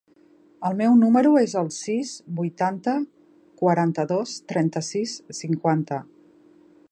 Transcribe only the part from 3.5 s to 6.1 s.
quaranta-dos, trenta-sis, cinquanta.